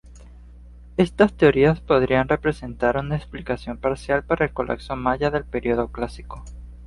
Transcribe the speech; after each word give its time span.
Estas 0.97 1.31
teorías 1.31 1.79
podrían 1.79 2.27
representar 2.27 2.97
una 2.97 3.15
explicación 3.17 3.77
parcial 3.77 4.23
para 4.23 4.45
el 4.45 4.51
colapso 4.51 4.95
maya 4.95 5.29
del 5.29 5.45
periodo 5.45 5.89
Clásico. 5.91 6.43